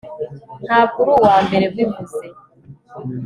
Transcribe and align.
ntabwo 0.65 0.95
uri 1.01 1.11
uwambere 1.17 1.63
ubivuze 1.71 2.25